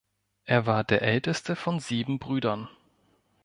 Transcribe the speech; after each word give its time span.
Er 0.45 0.65
war 0.65 0.83
der 0.83 1.03
älteste 1.03 1.55
von 1.55 1.79
sieben 1.79 2.17
Brüdern. 2.17 2.67